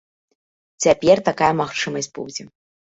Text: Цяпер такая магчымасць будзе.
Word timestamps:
Цяпер 0.87 1.23
такая 1.29 1.53
магчымасць 1.63 2.13
будзе. 2.21 2.43